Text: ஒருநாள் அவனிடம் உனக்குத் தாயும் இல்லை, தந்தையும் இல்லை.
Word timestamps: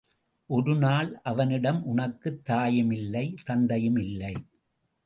ஒருநாள் 0.49 1.19
அவனிடம் 1.23 1.83
உனக்குத் 1.83 2.45
தாயும் 2.45 2.91
இல்லை, 2.91 3.35
தந்தையும் 3.45 3.97
இல்லை. 3.97 4.33